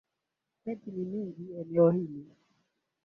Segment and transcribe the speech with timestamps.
[0.63, 2.25] Miti ni mingi eneo hili